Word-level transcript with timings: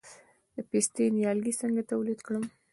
د 0.55 0.55
پستې 0.69 1.05
نیالګي 1.15 1.53
څنګه 1.61 1.81
تولید 1.91 2.19
کړم؟ 2.27 2.43